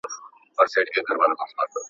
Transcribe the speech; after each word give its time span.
پېژندلی 0.55 0.91
یې 0.95 1.01
خپل 1.05 1.15
کور 1.19 1.29
وو 1.29 1.49
خپله 1.51 1.65
خونه!. 1.69 1.79